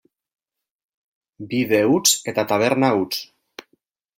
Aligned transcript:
Bide 1.51 1.81
huts 1.91 2.15
eta 2.33 2.47
taberna 2.53 2.93
huts. 3.03 3.21